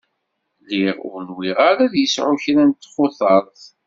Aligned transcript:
Lliɣ 0.71 0.97
ur 1.09 1.19
nwiɣ 1.29 1.57
ara 1.69 1.81
ad 1.85 1.93
yesεu 2.01 2.31
kra 2.43 2.63
n 2.65 2.71
txutert. 2.73 3.61